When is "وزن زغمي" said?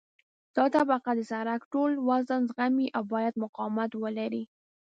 2.09-2.87